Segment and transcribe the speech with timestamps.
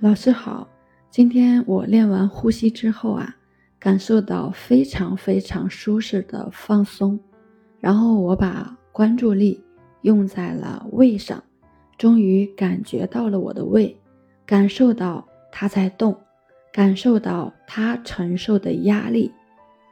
[0.00, 0.68] 老师好，
[1.10, 3.34] 今天我练完呼吸之后啊，
[3.80, 7.18] 感受到非常非常舒适的放松，
[7.80, 9.60] 然后我把关注力
[10.02, 11.42] 用在了胃上，
[11.96, 13.98] 终于感觉到了我的胃，
[14.46, 16.16] 感受到它在动，
[16.72, 19.32] 感受到它承受的压力，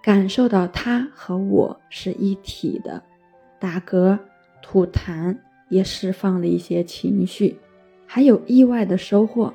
[0.00, 3.02] 感受到它和我是一体的，
[3.58, 4.16] 打嗝、
[4.62, 5.36] 吐痰
[5.68, 7.58] 也释放了一些情绪，
[8.06, 9.52] 还有意外的收获。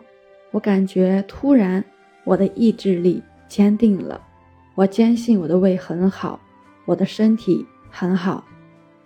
[0.51, 1.83] 我感觉突然，
[2.23, 4.21] 我的意志力坚定了。
[4.75, 6.39] 我坚信我的胃很好，
[6.85, 8.43] 我的身体很好。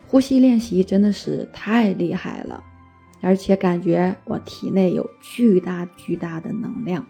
[0.08, 2.64] 呼吸练习真的是太厉害了，
[3.22, 7.06] 而且感觉我体内有巨大巨大的能量。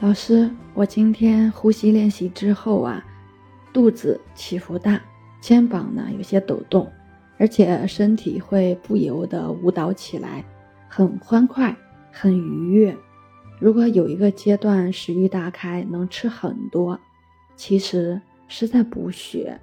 [0.00, 3.04] 老师，我今天呼吸练习之后啊，
[3.72, 5.00] 肚子起伏大，
[5.40, 6.90] 肩膀呢有些抖动，
[7.38, 10.44] 而且身体会不由得舞蹈起来，
[10.88, 11.76] 很欢快。
[12.14, 12.96] 很愉悦。
[13.58, 16.98] 如果有一个阶段食欲大开，能吃很多，
[17.56, 19.60] 其实是在补血，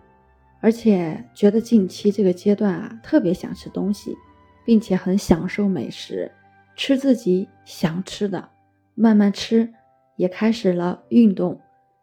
[0.60, 4.18] 而且觉得近期这个阶段啊，特别想吃东西，
[4.66, 6.32] 并且很享受美食，
[6.76, 8.50] 吃自己想吃的，
[8.96, 9.74] 慢慢吃，
[10.18, 11.60] 也开始了运动，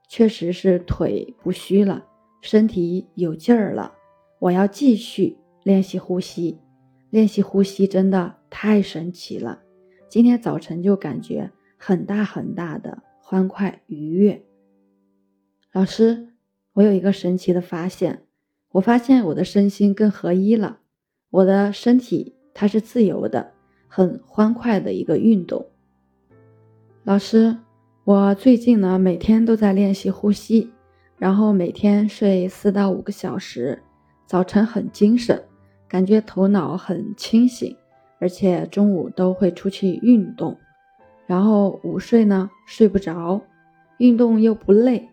[0.09, 2.05] 确实是腿不虚了，
[2.41, 3.93] 身体有劲儿了。
[4.39, 6.59] 我要继续练习呼吸，
[7.11, 9.61] 练习呼吸真的太神奇了。
[10.09, 14.43] 今天早晨就感觉很大很大的欢快愉悦。
[15.71, 16.29] 老师，
[16.73, 18.23] 我有一个神奇的发现，
[18.73, 20.79] 我发现我的身心更合一了。
[21.29, 23.53] 我的身体它是自由的，
[23.87, 25.67] 很欢快的一个运动。
[27.05, 27.59] 老师，
[28.05, 30.71] 我最近呢每天都在练习呼吸，
[31.19, 33.83] 然后每天睡四到五个小时，
[34.25, 35.45] 早晨很精神，
[35.87, 37.77] 感觉头脑很清醒。
[38.21, 40.57] 而且中午都会出去运动，
[41.27, 43.41] 然后午睡呢睡不着，
[43.99, 45.09] 运动又不累，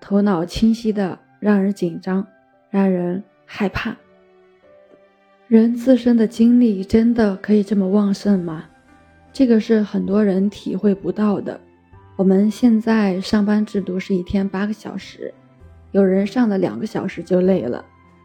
[0.00, 2.26] 头脑清晰的让人紧张，
[2.70, 3.96] 让人害怕。
[5.48, 8.66] 人自身的精力真的可以这么旺盛吗？
[9.32, 11.60] 这个是很多人体会不到的。
[12.16, 15.32] 我们现在上班制度是一天八个小时，
[15.92, 17.84] 有人上了两个小时就累了，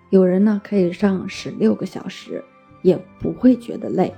[0.09, 2.43] 有人呢可以上十六个小时，
[2.81, 4.13] 也不会觉得累。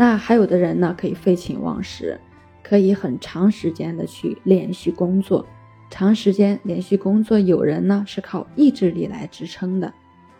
[0.00, 2.20] 那还有的人呢，可以废寝忘食，
[2.62, 5.44] 可以很长时间的去连续工作，
[5.90, 9.92] 长时间连续工作，有人呢是靠意志力来支撑的，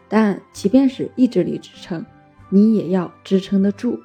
[0.09, 2.07] 但即便是意志力支撑，
[2.49, 3.99] 你也要支撑得住。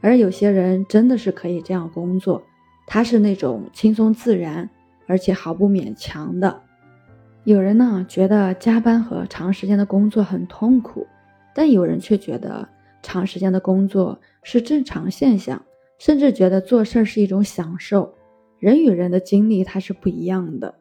[0.00, 2.40] 而有些人真的是可以这样工作，
[2.86, 4.70] 他是那种轻松自然，
[5.08, 6.62] 而且毫不勉强的。
[7.42, 11.04] 有人呢觉得加班和长时间的工作很痛苦，
[11.52, 12.68] 但有人却觉得。
[13.02, 15.64] 长时间的工作是正常现象，
[15.98, 18.14] 甚至觉得做事儿是一种享受。
[18.58, 20.74] 人与人的精力它是不一样的，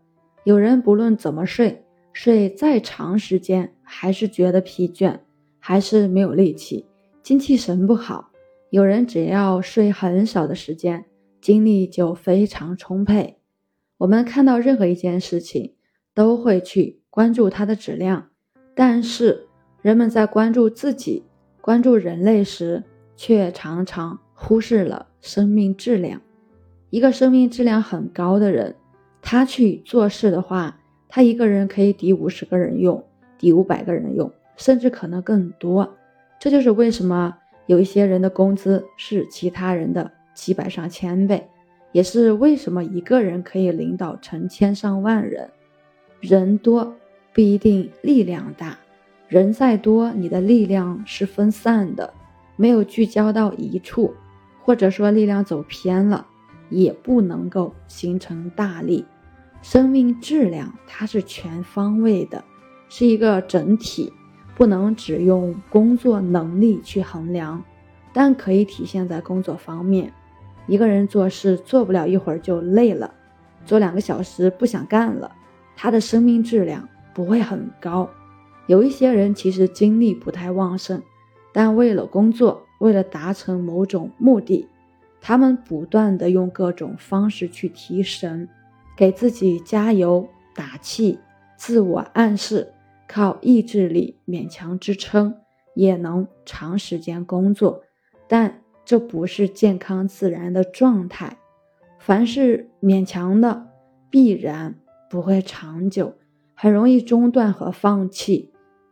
[0.44, 5.20] 有人不论怎么睡，睡再长时间还是觉得疲倦，
[5.60, 6.86] 还是没有力气，
[7.24, 8.32] 精气神不好；
[8.70, 11.06] 有人只要睡很少的时间，
[11.40, 13.38] 精力就非常充沛。
[13.98, 15.76] 我们看到任何一件事情，
[16.14, 18.30] 都会去关注它的质量，
[18.76, 19.48] 但是
[19.82, 21.24] 人们在关注自己。
[21.62, 22.84] 关注人类时，
[23.16, 26.22] 却常常忽视了生命质量。
[26.90, 28.76] 一个生命质量很高的人，
[29.22, 33.04] 他去做事的话，他一个人可以抵五十个人用，
[33.38, 35.98] 抵五百个人用，甚至可能更多。
[36.40, 37.38] 这就是为什么
[37.68, 41.48] 有一些人的工资是其他人的几百上千倍，
[41.92, 45.50] 也是为什么一个人可以领导成千上万人。
[46.22, 46.96] 人多
[47.34, 48.78] 不一定力量大。
[49.30, 52.12] 人再多，你的力量是分散的，
[52.56, 54.12] 没有聚焦到一处，
[54.64, 56.26] 或者说力量走偏了，
[56.72, 59.06] 也不能够形成大力。
[59.62, 62.44] 生命质量它是全方位的，
[62.90, 64.12] 是一个整体，
[64.56, 67.64] 不能只用工作能力去衡量，
[68.12, 70.12] 但可以体现在工作方面。
[70.66, 73.14] 一个人做事做不了一会儿就累了，
[73.64, 75.32] 做两个小时不想干了，
[75.76, 78.10] 他的生命质量不会很高。
[78.70, 81.02] 有一些人其实精力不太旺盛，
[81.52, 84.68] 但为了工作，为了达成某种目的，
[85.20, 88.48] 他们不断的用各种方式去提神，
[88.96, 91.18] 给自己加油打气，
[91.58, 92.72] 自我暗示，
[93.08, 95.34] 靠意志力勉强支撑，
[95.74, 97.82] 也能长时间工作，
[98.28, 101.40] 但这不是健康自然的状态。
[101.98, 103.66] 凡是勉强的，
[104.12, 104.76] 必然
[105.10, 106.14] 不会长久，
[106.54, 108.52] 很容易中断和放弃。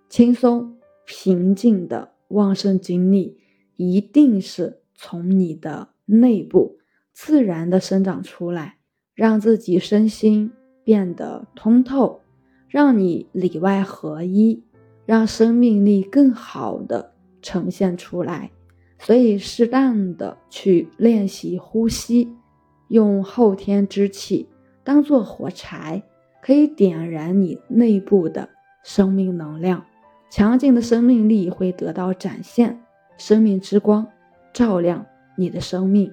[0.09, 3.37] 轻松、平静的旺盛精力，
[3.75, 6.77] 一定是从你的内部
[7.13, 8.77] 自然的生长出来，
[9.13, 10.51] 让自己身心
[10.83, 12.21] 变得通透，
[12.69, 14.63] 让你里外合一，
[15.05, 18.51] 让生命力更好的呈现出来。
[18.99, 22.33] 所以，适当的去练习呼吸，
[22.87, 24.47] 用后天之气
[24.83, 26.01] 当做火柴，
[26.41, 28.49] 可以点燃你内部的
[28.83, 29.85] 生命能量，
[30.29, 32.79] 强劲的生命力会得到展现，
[33.17, 34.05] 生命之光
[34.53, 35.05] 照亮
[35.37, 36.11] 你的生命。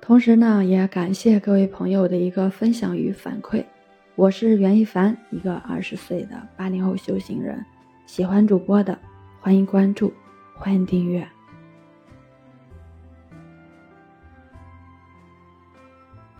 [0.00, 3.64] 同时呢，也感谢各位朋友的一个分享与反馈。
[4.14, 7.62] 我是袁一凡，一个二十岁的八零后修行人。
[8.06, 8.96] 喜欢主播的，
[9.40, 10.12] 欢迎关注，
[10.56, 11.26] 欢迎订阅。